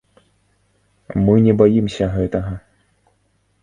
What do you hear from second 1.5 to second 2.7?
баімся гэтага.